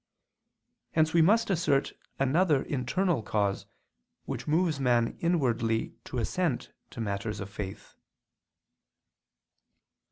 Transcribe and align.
Hence 0.93 1.13
we 1.13 1.21
must 1.21 1.51
assert 1.51 1.93
another 2.17 2.63
internal 2.63 3.21
cause, 3.21 3.67
which 4.25 4.47
moves 4.47 4.79
man 4.79 5.15
inwardly 5.19 5.93
to 6.05 6.17
assent 6.17 6.71
to 6.89 6.99
matters 6.99 7.39
of 7.39 7.51
faith. 7.51 7.93